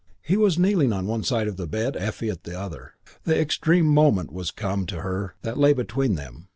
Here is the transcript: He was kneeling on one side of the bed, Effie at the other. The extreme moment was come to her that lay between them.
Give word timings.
He 0.23 0.35
was 0.35 0.57
kneeling 0.57 0.91
on 0.91 1.05
one 1.05 1.21
side 1.21 1.47
of 1.47 1.57
the 1.57 1.67
bed, 1.67 1.95
Effie 1.95 2.31
at 2.31 2.43
the 2.43 2.59
other. 2.59 2.93
The 3.25 3.39
extreme 3.39 3.85
moment 3.85 4.33
was 4.33 4.49
come 4.49 4.87
to 4.87 5.01
her 5.01 5.35
that 5.43 5.59
lay 5.59 5.73
between 5.73 6.15
them. 6.15 6.47